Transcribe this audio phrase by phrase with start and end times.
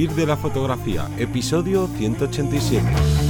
[0.00, 3.29] Vivir de la fotografía, episodio 187.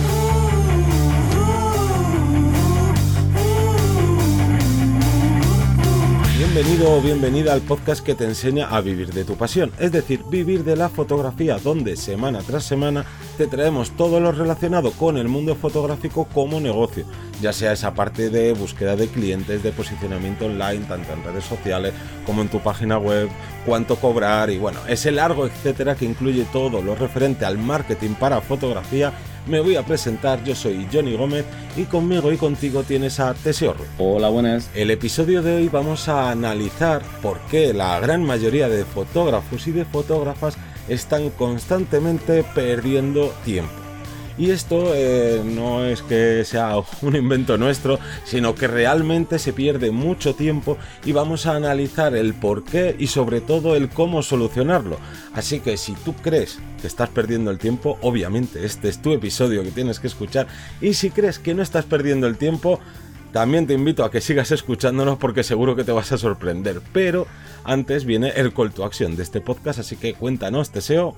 [6.52, 10.24] Bienvenido o bienvenida al podcast que te enseña a vivir de tu pasión, es decir,
[10.28, 13.04] vivir de la fotografía, donde semana tras semana
[13.38, 17.04] te traemos todo lo relacionado con el mundo fotográfico como negocio,
[17.40, 21.94] ya sea esa parte de búsqueda de clientes, de posicionamiento online, tanto en redes sociales
[22.26, 23.28] como en tu página web,
[23.64, 28.40] cuánto cobrar y bueno, ese largo etcétera que incluye todo lo referente al marketing para
[28.40, 29.12] fotografía
[29.46, 31.44] me voy a presentar, yo soy Johnny Gómez
[31.76, 34.70] y conmigo y contigo tienes a Teseo Hola, buenas.
[34.74, 39.72] El episodio de hoy vamos a analizar por qué la gran mayoría de fotógrafos y
[39.72, 40.56] de fotógrafas
[40.88, 43.79] están constantemente perdiendo tiempo.
[44.40, 46.72] Y esto eh, no es que sea
[47.02, 52.32] un invento nuestro, sino que realmente se pierde mucho tiempo y vamos a analizar el
[52.32, 54.96] por qué y sobre todo el cómo solucionarlo.
[55.34, 59.62] Así que si tú crees que estás perdiendo el tiempo, obviamente este es tu episodio
[59.62, 60.46] que tienes que escuchar.
[60.80, 62.80] Y si crees que no estás perdiendo el tiempo,
[63.32, 66.80] también te invito a que sigas escuchándonos porque seguro que te vas a sorprender.
[66.94, 67.26] Pero
[67.64, 71.14] antes viene el call to action de este podcast, así que cuéntanos, Teseo,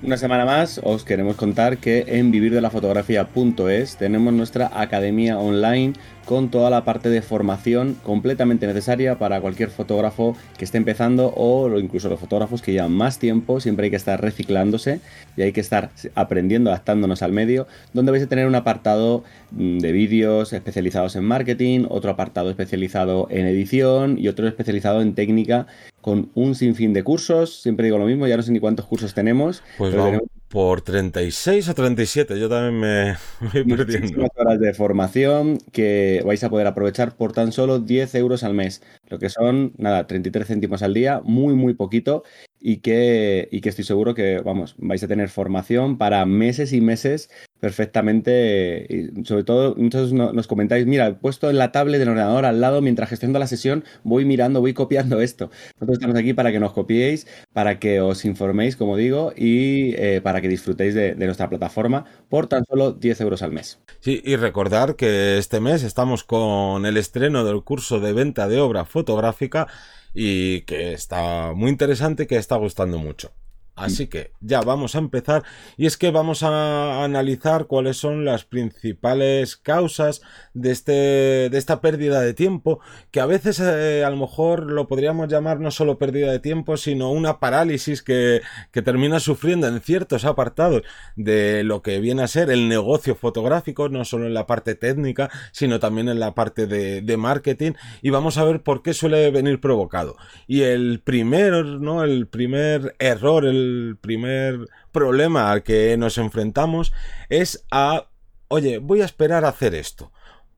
[0.00, 6.70] una semana más os queremos contar que en vivirdelafotografía.es tenemos nuestra academia online con toda
[6.70, 12.20] la parte de formación completamente necesaria para cualquier fotógrafo que esté empezando o incluso los
[12.20, 15.00] fotógrafos que llevan más tiempo, siempre hay que estar reciclándose
[15.36, 19.78] y hay que estar aprendiendo, adaptándonos al medio, donde vais a tener un apartado mm,
[19.78, 25.66] de vídeos especializados en marketing, otro apartado especializado en edición y otro especializado en técnica
[26.08, 29.12] con un sinfín de cursos, siempre digo lo mismo, ya no sé ni cuántos cursos
[29.12, 29.62] tenemos.
[29.76, 33.16] Pues vamos por 36 o 37, yo también me
[33.66, 34.26] voy perdiendo.
[34.34, 38.82] horas de formación que vais a poder aprovechar por tan solo 10 euros al mes,
[39.10, 42.24] lo que son, nada, 33 céntimos al día, muy, muy poquito,
[42.58, 46.80] y que, y que estoy seguro que, vamos, vais a tener formación para meses y
[46.80, 47.28] meses
[47.60, 48.86] perfectamente.
[48.88, 52.60] Y sobre todo, muchos nos comentáis, mira, he puesto en la tablet del ordenador al
[52.60, 55.50] lado mientras gestionando la sesión, voy mirando, voy copiando esto.
[55.74, 60.20] Nosotros estamos aquí para que nos copiéis, para que os informéis, como digo, y eh,
[60.22, 63.78] para que disfrutéis de, de, nuestra plataforma por tan solo 10 euros al mes.
[64.00, 68.60] Sí, y recordar que este mes estamos con el estreno del curso de venta de
[68.60, 69.66] obra fotográfica
[70.14, 73.32] y que está muy interesante, que está gustando mucho.
[73.78, 75.44] Así que ya vamos a empezar
[75.76, 80.20] y es que vamos a analizar cuáles son las principales causas
[80.54, 82.80] de, este, de esta pérdida de tiempo,
[83.10, 86.76] que a veces eh, a lo mejor lo podríamos llamar no solo pérdida de tiempo,
[86.76, 90.82] sino una parálisis que, que, termina sufriendo en ciertos apartados
[91.16, 95.30] de lo que viene a ser el negocio fotográfico, no solo en la parte técnica,
[95.52, 97.72] sino también en la parte de, de marketing
[98.02, 100.16] y vamos a ver por qué suele venir provocado.
[100.46, 102.02] Y el primer, ¿no?
[102.02, 103.67] El primer error, el
[104.00, 106.92] primer problema al que nos enfrentamos
[107.28, 108.08] es a,
[108.48, 110.12] oye, voy a esperar a hacer esto.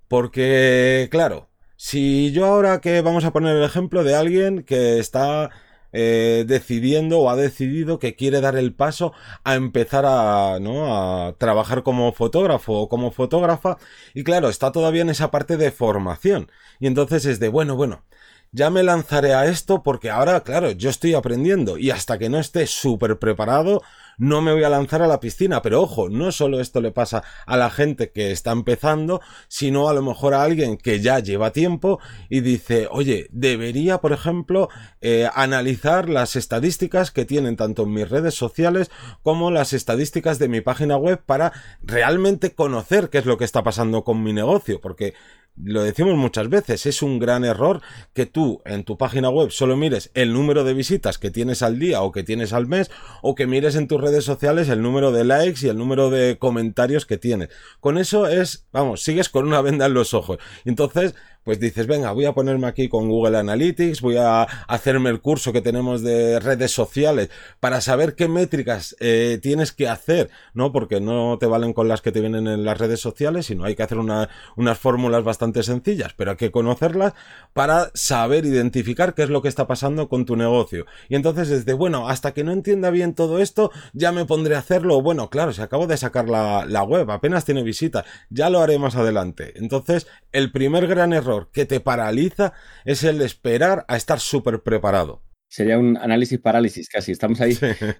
[0.08, 5.50] Porque, claro, si yo ahora que vamos a poner el ejemplo de alguien que está
[5.92, 10.94] eh, decidiendo o ha decidido que quiere dar el paso a empezar a, ¿no?
[10.94, 13.76] a trabajar como fotógrafo o como fotógrafa
[14.14, 18.04] y claro, está todavía en esa parte de formación y entonces es de bueno, bueno,
[18.52, 22.38] ya me lanzaré a esto porque ahora, claro, yo estoy aprendiendo y hasta que no
[22.38, 23.82] esté súper preparado,
[24.18, 25.62] no me voy a lanzar a la piscina.
[25.62, 29.94] Pero ojo, no solo esto le pasa a la gente que está empezando, sino a
[29.94, 34.68] lo mejor a alguien que ya lleva tiempo y dice, oye, debería, por ejemplo,
[35.00, 38.90] eh, analizar las estadísticas que tienen tanto en mis redes sociales
[39.22, 41.52] como las estadísticas de mi página web para
[41.82, 44.80] realmente conocer qué es lo que está pasando con mi negocio.
[44.80, 45.14] Porque
[45.56, 47.82] lo decimos muchas veces, es un gran error
[48.14, 51.78] que tú en tu página web solo mires el número de visitas que tienes al
[51.78, 52.90] día o que tienes al mes
[53.22, 56.38] o que mires en tus redes sociales el número de likes y el número de
[56.38, 57.50] comentarios que tienes.
[57.80, 60.38] Con eso es, vamos, sigues con una venda en los ojos.
[60.64, 61.14] Entonces,
[61.44, 65.52] pues dices, venga, voy a ponerme aquí con Google Analytics, voy a hacerme el curso
[65.52, 70.70] que tenemos de redes sociales para saber qué métricas eh, tienes que hacer, ¿no?
[70.70, 73.74] Porque no te valen con las que te vienen en las redes sociales, sino hay
[73.74, 77.14] que hacer una, unas fórmulas bastante sencillas, pero hay que conocerlas
[77.54, 80.84] para saber identificar qué es lo que está pasando con tu negocio.
[81.08, 84.58] Y entonces desde, bueno, hasta que no entienda bien todo esto, ya me pondré a
[84.58, 85.00] hacerlo.
[85.00, 88.78] Bueno, claro, se acabo de sacar la, la web, apenas tiene visita, ya lo haré
[88.78, 89.54] más adelante.
[89.56, 92.52] Entonces, el primer gran error que te paraliza
[92.84, 95.22] es el esperar a estar súper preparado.
[95.48, 97.12] Sería un análisis parálisis casi.
[97.12, 97.56] Estamos ahí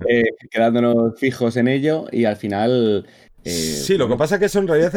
[0.09, 3.07] eh, quedándonos fijos en ello y al final...
[3.43, 4.93] Eh, sí, lo que pasa es que eso en realidad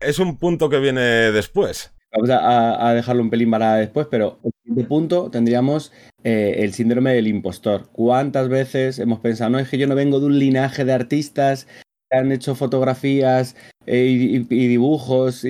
[0.00, 1.92] es un, punto que viene después.
[2.12, 5.92] Vamos a, dejarlo un pelín para después, pero siguiente punto tendríamos
[6.24, 7.88] eh, el síndrome del impostor.
[7.92, 11.66] ¿Cuántas veces hemos pensado, no es que yo no vengo de un linaje de artistas
[12.10, 13.56] que han hecho fotografías
[13.88, 14.38] eh, y,
[14.68, 15.48] dibujos y,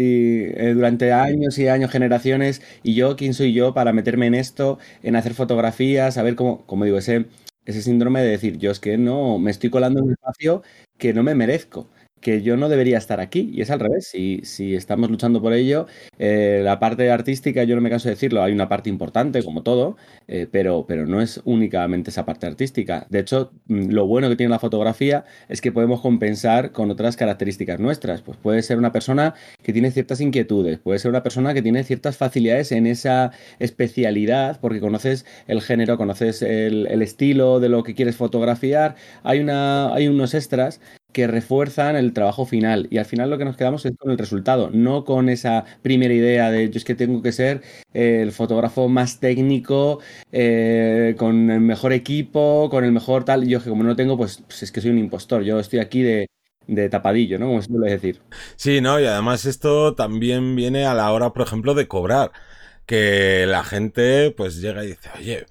[0.54, 4.78] eh, durante años y años, generaciones, y yo, ¿quién soy yo para meterme en esto,
[5.02, 7.26] en hacer fotografías, a ver cómo, como digo, ese,
[7.66, 10.62] ese síndrome de decir, yo es que no, me estoy colando en un espacio
[10.98, 11.88] que no me merezco
[12.20, 13.50] que yo no debería estar aquí.
[13.52, 14.08] Y es al revés.
[14.10, 15.86] Si, si estamos luchando por ello,
[16.18, 19.62] eh, la parte artística, yo no me canso de decirlo, hay una parte importante, como
[19.62, 23.06] todo, eh, pero, pero no es únicamente esa parte artística.
[23.10, 27.16] De hecho, mm, lo bueno que tiene la fotografía es que podemos compensar con otras
[27.16, 28.22] características nuestras.
[28.22, 31.84] Pues puede ser una persona que tiene ciertas inquietudes, puede ser una persona que tiene
[31.84, 37.82] ciertas facilidades en esa especialidad, porque conoces el género, conoces el, el estilo de lo
[37.82, 38.96] que quieres fotografiar.
[39.22, 40.80] Hay, una, hay unos extras
[41.12, 42.86] que refuerzan el trabajo final.
[42.90, 46.14] Y al final lo que nos quedamos es con el resultado, no con esa primera
[46.14, 47.62] idea de yo es que tengo que ser
[47.92, 50.00] el fotógrafo más técnico,
[50.32, 53.46] eh, con el mejor equipo, con el mejor tal.
[53.48, 55.42] Yo que como no tengo, pues, pues, es que soy un impostor.
[55.42, 56.28] Yo estoy aquí de,
[56.66, 57.46] de tapadillo, ¿no?
[57.48, 58.22] Como se suele decir.
[58.56, 62.32] Sí, no, y además esto también viene a la hora, por ejemplo, de cobrar.
[62.86, 65.46] Que la gente pues llega y dice, oye,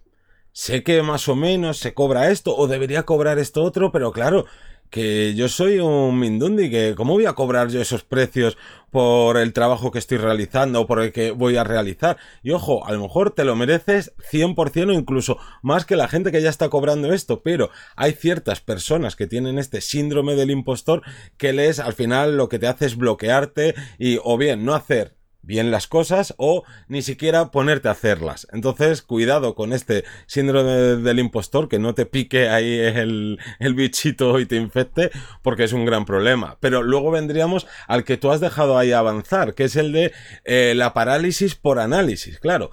[0.52, 4.46] sé que más o menos se cobra esto o debería cobrar esto otro, pero claro,
[4.90, 8.58] que yo soy un Mindundi, que cómo voy a cobrar yo esos precios
[8.92, 12.18] por el trabajo que estoy realizando o por el que voy a realizar.
[12.42, 16.32] Y ojo, a lo mejor te lo mereces 100% o incluso más que la gente
[16.32, 21.02] que ya está cobrando esto, pero hay ciertas personas que tienen este síndrome del impostor
[21.38, 25.17] que les al final lo que te hace es bloquearte y o bien no hacer
[25.42, 28.48] bien las cosas o ni siquiera ponerte a hacerlas.
[28.52, 34.40] Entonces, cuidado con este síndrome del impostor, que no te pique ahí el, el, bichito
[34.40, 35.12] y te infecte,
[35.42, 36.58] porque es un gran problema.
[36.60, 40.12] Pero luego vendríamos al que tú has dejado ahí avanzar, que es el de
[40.44, 42.72] eh, la parálisis por análisis, claro.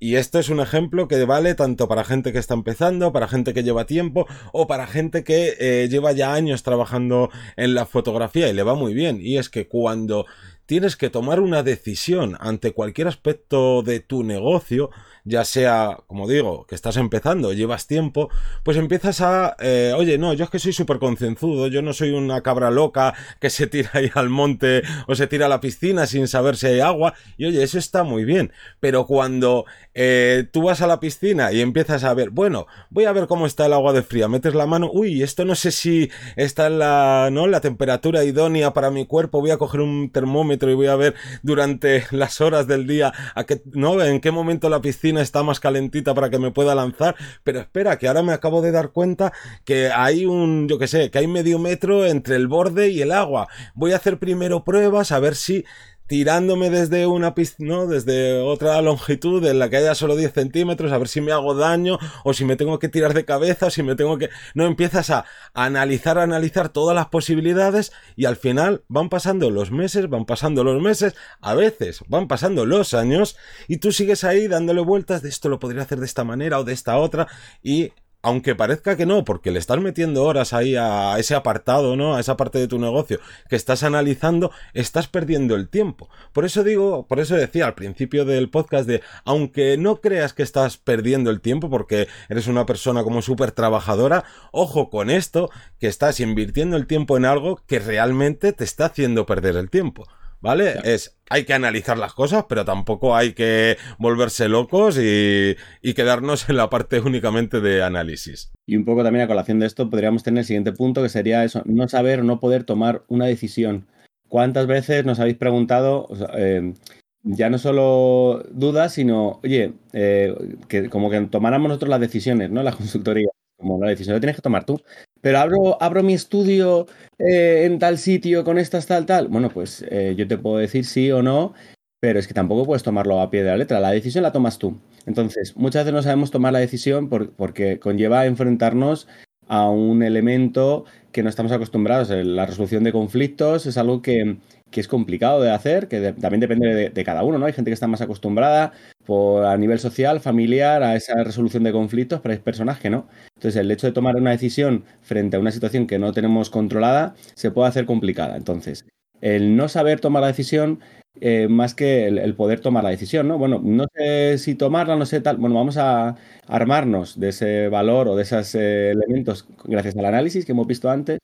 [0.00, 3.52] Y esto es un ejemplo que vale tanto para gente que está empezando, para gente
[3.52, 8.48] que lleva tiempo o para gente que eh, lleva ya años trabajando en la fotografía
[8.48, 9.18] y le va muy bien.
[9.20, 10.24] Y es que cuando
[10.68, 14.90] tienes que tomar una decisión ante cualquier aspecto de tu negocio,
[15.24, 18.28] ya sea, como digo, que estás empezando, llevas tiempo,
[18.64, 22.10] pues empiezas a, eh, oye, no, yo es que soy súper concienzudo, yo no soy
[22.10, 26.06] una cabra loca que se tira ahí al monte o se tira a la piscina
[26.06, 29.64] sin saber si hay agua, y oye, eso está muy bien, pero cuando
[29.94, 33.46] eh, tú vas a la piscina y empiezas a ver, bueno, voy a ver cómo
[33.46, 36.78] está el agua de fría, metes la mano, uy, esto no sé si está en
[36.78, 37.46] la, ¿no?
[37.46, 41.14] La temperatura idónea para mi cuerpo, voy a coger un termómetro y voy a ver
[41.42, 44.02] durante las horas del día a qué, ¿no?
[44.02, 47.14] En qué momento la piscina está más calentita para que me pueda lanzar,
[47.44, 49.32] pero espera, que ahora me acabo de dar cuenta
[49.64, 53.12] que hay un, yo que sé, que hay medio metro entre el borde y el
[53.12, 53.48] agua.
[53.74, 55.64] Voy a hacer primero pruebas a ver si
[56.08, 57.86] tirándome desde una pista, ¿no?
[57.86, 61.54] Desde otra longitud en la que haya solo 10 centímetros, a ver si me hago
[61.54, 64.30] daño, o si me tengo que tirar de cabeza, o si me tengo que...
[64.54, 69.70] No, empiezas a analizar, a analizar todas las posibilidades y al final van pasando los
[69.70, 73.36] meses, van pasando los meses, a veces van pasando los años
[73.68, 76.64] y tú sigues ahí dándole vueltas de esto lo podría hacer de esta manera o
[76.64, 77.28] de esta otra
[77.62, 82.16] y aunque parezca que no, porque le estás metiendo horas ahí a ese apartado, ¿no?
[82.16, 86.08] A esa parte de tu negocio que estás analizando, estás perdiendo el tiempo.
[86.32, 90.42] Por eso digo, por eso decía al principio del podcast de, aunque no creas que
[90.42, 95.86] estás perdiendo el tiempo porque eres una persona como súper trabajadora, ojo con esto, que
[95.86, 100.06] estás invirtiendo el tiempo en algo que realmente te está haciendo perder el tiempo.
[100.40, 100.74] ¿Vale?
[100.84, 105.56] Es, hay que analizar las cosas, pero tampoco hay que volverse locos y,
[105.94, 108.52] quedarnos en la parte únicamente de análisis.
[108.66, 111.44] Y un poco también a colación de esto, podríamos tener el siguiente punto, que sería
[111.44, 113.86] eso, no saber, no poder tomar una decisión.
[114.28, 116.74] ¿Cuántas veces nos habéis preguntado, eh,
[117.22, 120.34] ya no solo dudas, sino, oye, eh,
[120.68, 122.62] que como que tomáramos nosotros las decisiones, ¿no?
[122.62, 123.28] La consultoría.
[123.56, 124.80] Como la decisión la tienes que tomar tú.
[125.20, 126.86] Pero abro, abro mi estudio
[127.18, 129.28] eh, en tal sitio con estas tal, tal.
[129.28, 131.54] Bueno, pues eh, yo te puedo decir sí o no,
[132.00, 133.80] pero es que tampoco puedes tomarlo a pie de la letra.
[133.80, 134.78] La decisión la tomas tú.
[135.06, 139.08] Entonces, muchas veces no sabemos tomar la decisión porque conlleva enfrentarnos
[139.48, 142.10] a un elemento que no estamos acostumbrados.
[142.10, 144.36] La resolución de conflictos es algo que,
[144.70, 147.46] que es complicado de hacer, que también depende de, cada uno, ¿no?
[147.46, 148.72] Hay gente que está más acostumbrada
[149.04, 153.08] por, a nivel social, familiar, a esa resolución de conflictos, pero hay personas que no.
[153.36, 157.14] Entonces, el hecho de tomar una decisión frente a una situación que no tenemos controlada
[157.34, 158.36] se puede hacer complicada.
[158.36, 158.84] Entonces,
[159.20, 160.80] el no saber tomar la decisión
[161.20, 163.38] eh, más que el, poder tomar la decisión, ¿no?
[163.38, 165.38] Bueno, no sé si tomarla, no sé tal.
[165.38, 170.44] Bueno, vamos a armarnos de ese valor o de esos eh, elementos gracias al análisis
[170.44, 171.18] que hemos visto antes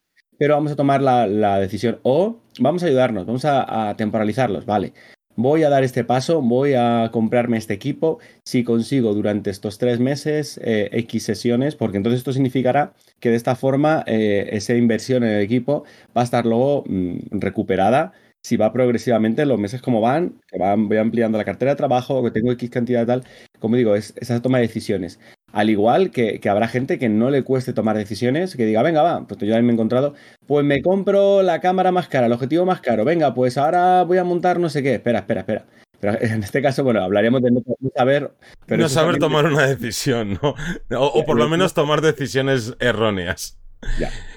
[0.45, 4.93] pero vamos a tomar la, decisión o vamos a ayudarnos, vamos a, temporalizarlos, vale.
[5.37, 10.01] voy a dar este paso, voy a comprarme este equipo, si consigo durante estos tres
[10.01, 15.25] meses eh, X sesiones, porque entonces esto significará que de esta forma eh, esa inversión
[15.25, 15.85] en el equipo
[16.15, 20.89] va a estar luego mm, recuperada si va progresivamente los meses como van, que van,
[20.89, 23.25] voy ampliando la cartera de trabajo, que tengo X cantidad de tal,
[23.59, 25.19] como digo, es esa toma de decisiones.
[25.55, 29.25] Al igual que, habrá gente que no le cueste tomar decisiones, que diga, venga, va,
[29.25, 30.15] pues yo también me he encontrado,
[30.49, 34.19] pues me compro la cámara más cara, el objetivo más caro, venga, pues ahora voy
[34.19, 35.65] a montar no sé qué, espera, espera, espera.
[36.01, 37.63] Pero en este caso, bueno, hablaríamos de no,
[37.95, 38.33] saber...
[38.67, 40.57] Pero no saber tomar una decisión, ¿no?
[40.99, 43.57] o por lo menos tomar decisiones erróneas.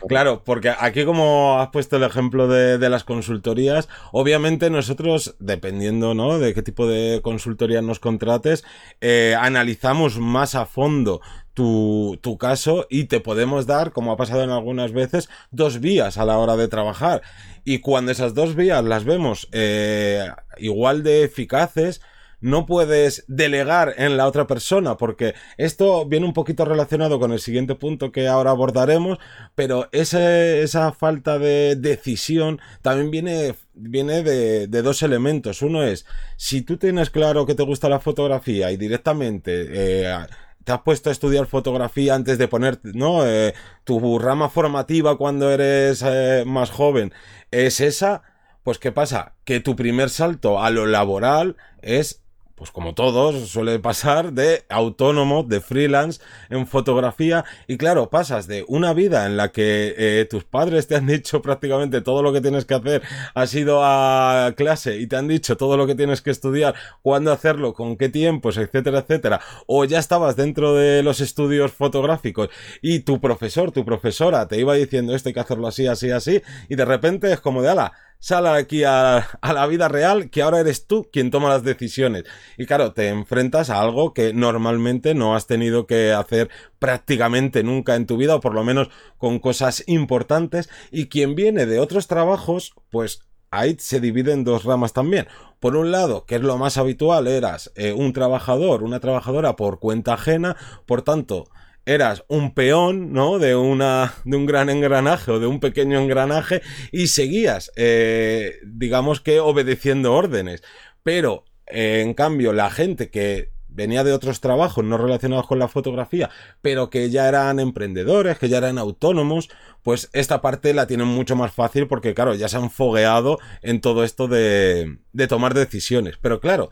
[0.08, 6.40] Claro, porque aquí como has puesto el ejemplo de, las consultorías, obviamente nosotros, dependiendo ¿no?
[6.40, 8.64] de qué tipo de consultoría nos contrates,
[9.02, 11.22] eh, analizamos más a fondo
[11.54, 16.26] tu, caso y te podemos dar, como ha pasado en algunas veces, dos vías a
[16.26, 17.24] la hora de trabajar.
[17.66, 22.02] Y cuando esas dos vías las vemos eh, igual de eficaces,
[22.40, 27.40] no puedes delegar en la otra persona, porque esto viene un poquito relacionado con el
[27.40, 29.18] siguiente punto que ahora abordaremos,
[29.56, 35.62] pero esa falta de decisión también viene, viene de, dos elementos.
[35.62, 39.68] Uno es, si tú tienes claro que te gusta la fotografía y directamente...
[39.70, 40.16] Eh,
[40.64, 43.26] te has puesto a estudiar fotografía antes de poner, ¿no?
[43.26, 43.54] Eh,
[43.86, 47.14] tu rama formativa cuando eres eh, más joven
[47.52, 48.24] es esa,
[48.64, 49.36] pues ¿qué pasa?
[49.46, 52.22] Que tu primer salto a lo laboral es
[52.58, 57.46] pues como todos, suele pasar de autónomo, de freelance en fotografía.
[57.68, 61.42] Y claro, pasas de una vida en la que eh, tus padres te han dicho
[61.44, 63.04] prácticamente todo lo que tienes que hacer,
[63.36, 66.74] has ido a clase y te han dicho todo lo que tienes que estudiar,
[67.04, 69.40] cuándo hacerlo, con qué tiempos, etcétera, etcétera.
[69.68, 72.50] O ya estabas dentro de los estudios fotográficos
[72.82, 76.42] y tu profesor, tu profesora te iba diciendo esto hay que hacerlo así, así, así.
[76.70, 80.60] Y de repente es como de ala sal aquí a, la vida real, que ahora
[80.60, 82.24] eres tú quien toma las decisiones.
[82.58, 87.96] Y claro, te enfrentas a algo que normalmente no has tenido que hacer prácticamente nunca
[87.96, 92.08] en tu vida, o por lo menos con cosas importantes, y quien viene de otros
[92.08, 93.22] trabajos, pues
[93.52, 95.28] ahí se divide en dos ramas también.
[95.60, 99.80] Por un lado, que es lo más habitual, eras eh, un trabajador, una trabajadora por
[99.80, 100.56] cuenta ajena,
[100.86, 101.50] por tanto,
[101.88, 103.40] eras un peón, ¿no?
[103.40, 109.22] De una, de un gran engranaje o de un pequeño engranaje y seguías, eh, digamos
[109.22, 110.64] que obedeciendo órdenes.
[111.02, 115.70] Pero, eh, en cambio, la gente que venía de otros trabajos no relacionados con la
[115.70, 116.30] fotografía,
[116.62, 119.50] pero que ya eran emprendedores, que ya eran autónomos,
[119.82, 123.80] pues esta parte la tienen mucho más fácil porque, claro, ya se han fogueado en
[123.80, 126.18] todo esto de, de tomar decisiones.
[126.22, 126.70] Pero claro,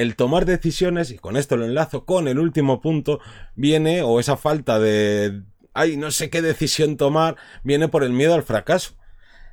[0.00, 3.20] el tomar decisiones, y con esto lo enlazo con el último punto,
[3.54, 5.42] viene, o esa falta de,
[5.74, 8.94] ay, no sé qué decisión tomar, viene por el miedo al fracaso.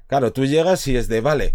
[0.07, 1.53] Claro, tú llegas y es de, vale,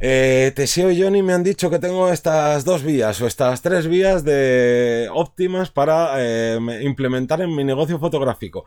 [0.00, 3.86] eh, Teseo y Johnny me han dicho que tengo estas dos vías o estas tres
[3.86, 8.64] vías de óptimas para eh, implementar en mi negocio fotográfico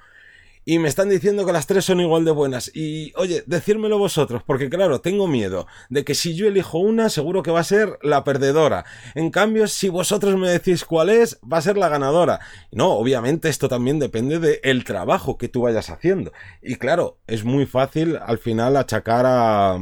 [0.63, 2.71] y me están diciendo que las tres son igual de buenas.
[2.73, 7.43] Y oye, decírmelo vosotros, porque claro, tengo miedo de que si yo elijo una, seguro
[7.43, 8.85] que va a ser la perdedora.
[9.15, 12.39] En cambio, si vosotros me decís cuál es, va a ser la ganadora.
[12.71, 16.31] No, obviamente esto también depende del trabajo que tú vayas haciendo.
[16.61, 19.79] Y claro, es muy fácil al final achacar a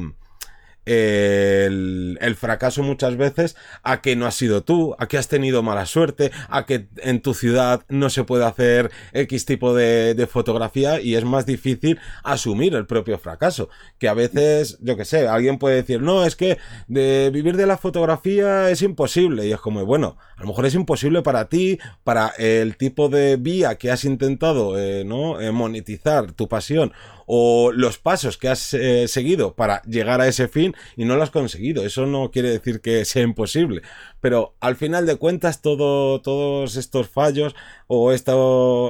[0.90, 5.86] el, fracaso muchas veces a que no has sido tú, a que has tenido mala
[5.86, 11.16] suerte, a que en tu ciudad no se puede hacer X tipo de, fotografía y
[11.16, 13.70] es más difícil asumir el propio fracaso.
[13.98, 17.66] Que a veces, yo que sé, alguien puede decir, no, es que de vivir de
[17.66, 19.48] la fotografía es imposible.
[19.48, 23.38] Y es como, bueno, a lo mejor es imposible para ti, para el tipo de
[23.38, 25.42] vía que has intentado, eh, ¿no?
[25.42, 26.94] Eh, monetizar tu pasión
[27.32, 31.24] o los pasos que has eh, seguido para llegar a ese fin y no lo
[31.24, 31.86] has conseguido.
[31.86, 33.82] Eso no quiere decir que sea imposible.
[34.22, 37.56] Pero al final de cuentas, todo, todos estos fallos
[37.88, 38.34] o esta,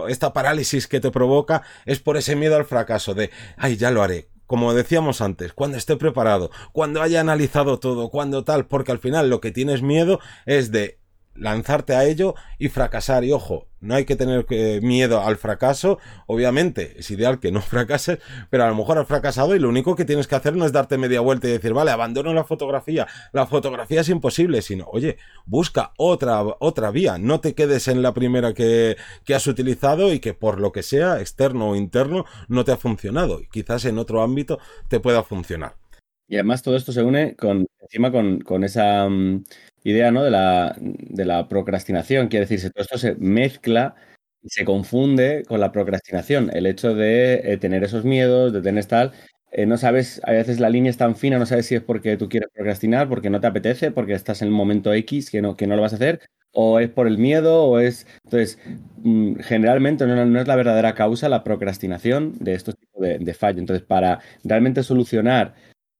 [0.07, 4.01] esta parálisis que te provoca es por ese miedo al fracaso de, ay, ya lo
[4.03, 8.97] haré como decíamos antes, cuando esté preparado, cuando haya analizado todo, cuando tal, porque al
[8.97, 10.97] final lo que tienes miedo es de
[11.35, 13.23] lanzarte a ello y fracasar.
[13.23, 15.99] Y ojo, no hay que tener eh, miedo al fracaso.
[16.27, 18.19] Obviamente, es ideal que no fracases,
[18.49, 20.71] pero a lo mejor has fracasado y lo único que tienes que hacer no es
[20.71, 23.07] darte media vuelta y decir, vale, abandono la fotografía.
[23.31, 27.17] La fotografía es imposible, sino, oye, busca otra, otra vía.
[27.17, 30.83] No te quedes en la primera que, que has utilizado y que por lo que
[30.83, 33.41] sea, externo o interno, no te ha funcionado.
[33.41, 35.78] Y quizás en otro ámbito te pueda funcionar.
[36.29, 39.43] Y además todo esto se une con, encima con, con esa mm,
[39.83, 40.23] idea ¿no?
[40.23, 42.29] de, la, de la procrastinación.
[42.29, 43.95] Quiere decir, todo esto se mezcla
[44.43, 46.49] y se confunde con la procrastinación.
[46.55, 49.11] El hecho de eh, tener esos miedos, de tener tal.
[49.51, 52.15] eh, no sabes, a veces la línea es tan fina, no sabes si es porque
[52.17, 55.55] tú quieres procrastinar, porque no te apetece, porque estás en el momento X que no,
[55.57, 56.21] que no lo vas a hacer,
[56.51, 58.05] o es por el miedo, o es...
[58.25, 58.59] Entonces,
[58.97, 63.59] mm, generalmente no, es la verdadera causa la procrastinación de estos tipos de, de fallos.
[63.59, 65.55] Entonces, para realmente solucionar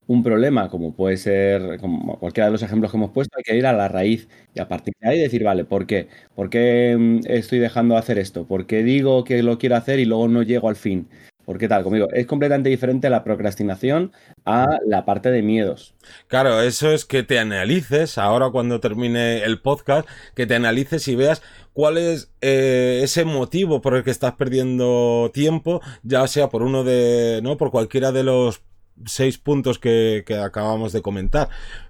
[0.09, 3.55] un problema, como puede ser como cualquiera de los ejemplos que hemos puesto, hay que
[3.55, 6.07] ir a la raíz y a partir de ahí decir, vale, ¿por qué?
[6.33, 8.47] ¿Por qué mm, estoy dejando de hacer esto?
[8.47, 11.07] ¿Por qué digo que lo quiero hacer y luego no llego al fin?
[11.45, 11.83] ¿Por qué tal?
[11.83, 14.11] Conmigo es completamente diferente la procrastinación
[14.45, 15.93] a la parte de miedos.
[16.27, 21.15] Claro, eso es que te analices, ahora cuando termine el podcast, que te analices y
[21.15, 26.63] veas cuál es eh, ese motivo por el que estás perdiendo tiempo, ya sea por
[26.63, 27.57] uno de, ¿no?
[27.57, 28.63] Por cualquiera de los
[29.05, 31.49] seis puntos que, acabamos de comentar.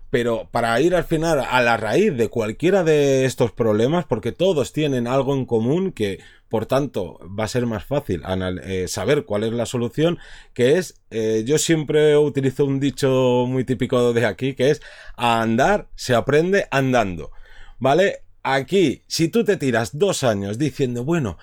[0.10, 4.74] Pero para ir al final a la raíz de cualquiera de estos problemas, porque todos
[4.74, 8.24] tienen algo en común que, por tanto, va a ser más fácil
[8.64, 10.18] eh, saber cuál es la solución,
[10.56, 14.82] que es, eh, yo siempre utilizo un dicho muy típico de aquí, que es,
[15.16, 17.32] a andar se aprende andando.
[17.78, 18.24] ¿Vale?
[18.42, 21.38] Aquí, si tú te tiras dos años diciendo, bueno,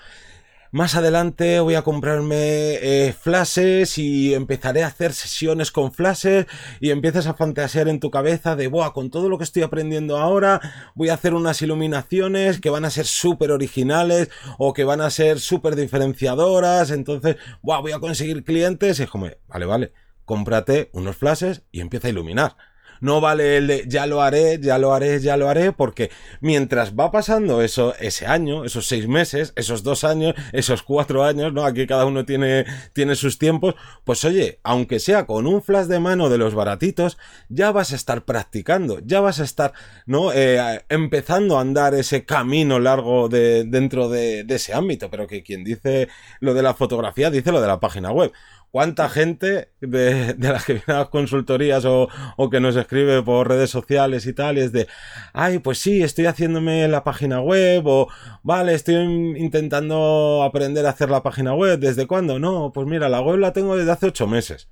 [0.72, 6.46] más adelante voy a comprarme eh, flashes y empezaré a hacer sesiones con flashes
[6.80, 10.18] y empiezas a fantasear en tu cabeza de, Buah, con todo lo que estoy aprendiendo
[10.18, 10.60] ahora,
[10.94, 15.10] voy a hacer unas iluminaciones que van a ser súper originales o que van a
[15.10, 19.92] ser súper diferenciadoras, entonces, Buah, voy a conseguir clientes y es como, vale, vale,
[20.24, 22.56] cómprate unos flashes y empieza a iluminar.
[23.00, 26.10] No vale el de ya lo haré, ya lo haré, ya lo haré, porque
[26.40, 31.52] mientras va pasando eso, ese año, esos seis meses, esos dos años, esos cuatro años,
[31.52, 31.64] ¿no?
[31.64, 33.74] Aquí cada uno tiene, tiene sus tiempos,
[34.04, 37.96] pues oye, aunque sea con un flash de mano de los baratitos, ya vas a
[37.96, 39.72] estar practicando, ya vas a estar,
[40.06, 40.32] ¿no?
[40.32, 45.42] Eh, empezando a andar ese camino largo de, dentro de, de ese ámbito, pero que
[45.42, 46.08] quien dice
[46.40, 48.32] lo de la fotografía dice lo de la página web
[48.70, 52.08] cuánta gente de, las que viene a las consultorías o,
[52.50, 54.86] que nos escribe por redes sociales y tal, es de,
[55.32, 58.08] ay, pues sí, estoy haciéndome la página web, o
[58.42, 58.94] vale, estoy
[59.38, 62.38] intentando aprender a hacer la página web, ¿desde cuándo?
[62.38, 64.68] No, pues mira, la web la tengo desde hace ocho meses.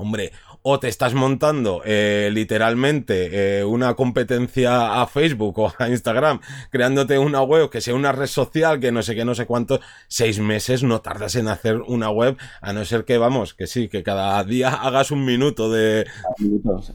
[0.00, 0.32] Hombre,
[0.62, 7.18] o te estás montando eh, literalmente eh, una competencia a Facebook o a Instagram, creándote
[7.18, 10.38] una web que sea una red social que no sé qué, no sé cuánto, seis
[10.38, 14.02] meses no tardas en hacer una web, a no ser que, vamos, que sí, que
[14.02, 16.06] cada día hagas un minuto de...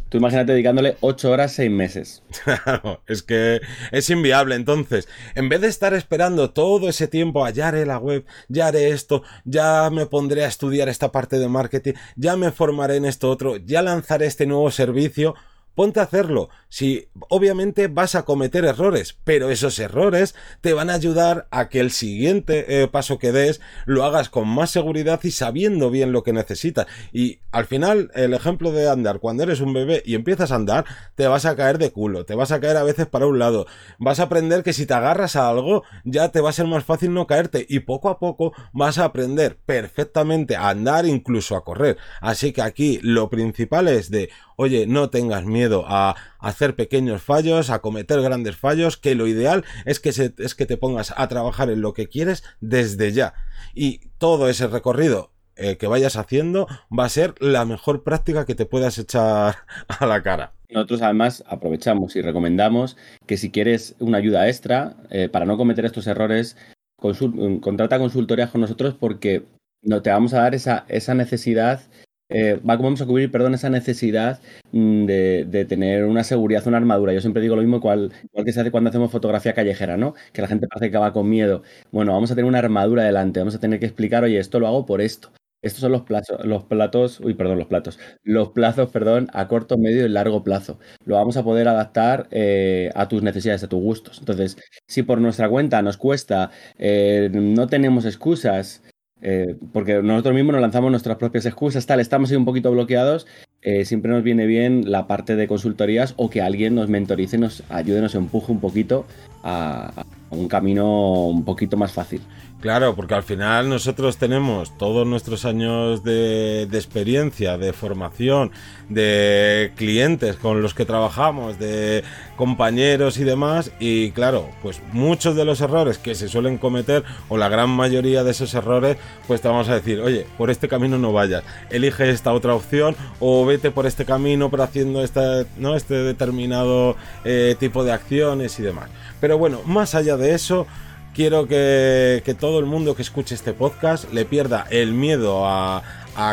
[0.09, 2.23] Tú imagínate dedicándole ocho horas, seis meses.
[2.65, 4.55] Claro, es que es inviable.
[4.55, 8.67] Entonces, en vez de estar esperando todo ese tiempo, a ya haré la web, ya
[8.67, 13.05] haré esto, ya me pondré a estudiar esta parte de marketing, ya me formaré en
[13.05, 15.35] esto otro, ya lanzaré este nuevo servicio,
[15.75, 16.49] ponte a hacerlo.
[16.69, 21.79] Si obviamente vas a cometer errores, pero esos errores te van a ayudar a que
[21.79, 26.23] el siguiente eh, paso que des lo hagas con más seguridad y sabiendo bien lo
[26.23, 26.87] que necesitas.
[27.11, 30.85] Y al final, el ejemplo de andar, cuando eres un bebé y empiezas a andar,
[31.15, 33.67] te vas a caer de culo, te vas a caer a veces para un lado.
[33.99, 36.83] Vas a aprender que si te agarras a algo, ya te va a ser más
[36.83, 41.63] fácil no caerte y poco a poco vas a aprender perfectamente a andar, incluso a
[41.63, 41.97] correr.
[42.21, 47.69] Así que aquí lo principal es de, oye, no tengas miedo a hacer pequeños fallos,
[47.69, 51.69] a cometer grandes fallos, que lo ideal es que, es que te pongas a trabajar
[51.69, 53.33] en lo que quieres desde ya.
[53.73, 58.55] Y todo ese recorrido eh, que vayas haciendo va a ser la mejor práctica que
[58.55, 59.55] te puedas echar
[59.87, 60.51] a la cara.
[60.69, 65.85] Nosotros además aprovechamos y recomendamos que si quieres una ayuda extra eh, para no cometer
[65.85, 66.57] estos errores,
[66.97, 69.43] contrata consultorías con nosotros porque
[69.81, 71.81] no te vamos a dar esa, esa necesidad
[72.29, 77.13] eh, vamos a cubrir, perdón, esa necesidad mm, de, tener una seguridad, una armadura.
[77.13, 80.15] Yo siempre digo lo mismo cual, igual que se hace cuando hacemos fotografía callejera, ¿no?
[80.33, 81.63] Que la gente parece que va con miedo.
[81.91, 84.67] Bueno, vamos a tener una armadura delante, vamos a tener que explicar, oye, esto lo
[84.67, 85.31] hago por esto.
[85.65, 89.79] Estos son los plazos, los platos, uy, perdón, los platos, los plazos, perdón, a corto,
[89.79, 90.77] medio y largo plazo.
[91.05, 94.19] Lo vamos a poder adaptar eh, a tus necesidades, a tus gustos.
[94.19, 94.57] Entonces,
[94.87, 98.83] si por nuestra cuenta nos cuesta, eh, no tenemos excusas,
[99.27, 103.25] eh, porque nosotros mismos nos lanzamos nuestras propias excusas, tal, estamos ahí un poquito bloqueados,
[103.63, 107.63] eh, siempre nos viene bien la parte de consultorías o que alguien nos mentorice, nos
[107.69, 109.07] ayude, nos empuje un poquito
[109.43, 112.21] a, un camino un poquito más fácil.
[112.65, 118.49] Claro, porque al final nosotros tenemos todos nuestros años de, experiencia, de formación,
[118.89, 122.03] de clientes con los que trabajamos, de
[122.37, 127.37] compañeros y demás, y claro, pues muchos de los errores que se suelen cometer, o
[127.37, 130.97] la gran mayoría de esos errores, pues te vamos a decir, oye, por este camino
[130.97, 135.75] no vayas, elige esta otra opción, o vete por este camino, pero haciendo esta, ¿no?
[135.75, 138.89] este determinado eh, tipo de acciones y demás.
[139.21, 140.67] Pero bueno, más allá de eso,
[141.13, 145.81] quiero que, todo el mundo que escuche este podcast le pierda el miedo a,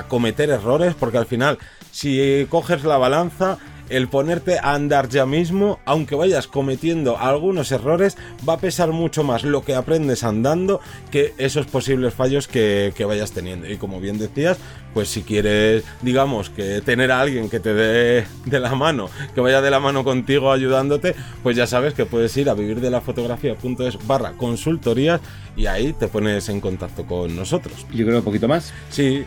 [0.08, 1.58] cometer errores, porque al final,
[1.90, 8.16] si coges la balanza, el ponerte a andar ya mismo, aunque vayas cometiendo algunos errores,
[8.48, 13.32] va a pesar mucho más lo que aprendes andando que esos posibles fallos que vayas
[13.32, 13.68] teniendo.
[13.68, 14.58] Y como bien decías,
[14.94, 19.40] pues si quieres, digamos, que tener a alguien que te dé de la mano, que
[19.40, 24.32] vaya de la mano contigo ayudándote, pues ya sabes que puedes ir a vivirdelafotografía.es barra
[24.32, 25.20] consultorías
[25.56, 27.86] y ahí te pones en contacto con nosotros.
[27.92, 28.72] Yo creo un poquito más.
[28.90, 29.24] Sí,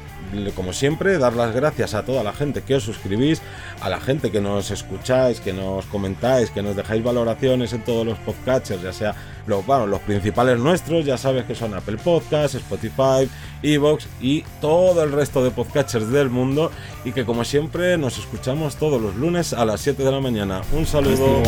[0.55, 3.41] como siempre, dar las gracias a toda la gente que os suscribís,
[3.81, 8.05] a la gente que nos escucháis, que nos comentáis, que nos dejáis valoraciones en todos
[8.05, 9.15] los podcatchers, ya sea
[9.47, 13.29] los, bueno, los principales nuestros, ya sabes que son Apple Podcasts, Spotify,
[13.61, 16.71] Evox y todo el resto de podcatchers del mundo
[17.03, 20.61] y que como siempre nos escuchamos todos los lunes a las 7 de la mañana.
[20.71, 21.43] Un saludo.